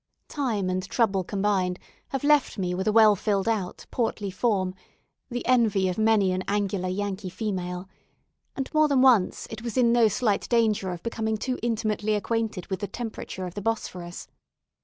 Time 0.29 0.67
and 0.67 0.89
trouble 0.89 1.23
combined 1.23 1.77
have 2.07 2.23
left 2.23 2.57
me 2.57 2.73
with 2.73 2.87
a 2.87 2.91
well 2.91 3.15
filled 3.15 3.47
out, 3.47 3.85
portly 3.91 4.31
form 4.31 4.73
the 5.29 5.45
envy 5.45 5.87
of 5.89 5.99
many 5.99 6.31
an 6.31 6.41
angular 6.47 6.89
Yankee 6.89 7.29
female 7.29 7.87
and, 8.55 8.73
more 8.73 8.87
than 8.87 9.03
once, 9.03 9.45
it 9.51 9.61
was 9.61 9.77
in 9.77 9.93
no 9.93 10.07
slight 10.07 10.49
danger 10.49 10.89
of 10.91 11.03
becoming 11.03 11.37
too 11.37 11.59
intimately 11.61 12.15
acquainted 12.15 12.65
with 12.65 12.79
the 12.79 12.87
temperature 12.87 13.45
of 13.45 13.53
the 13.53 13.61
Bosphorus. 13.61 14.27